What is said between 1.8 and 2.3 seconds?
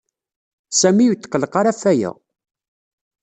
waya.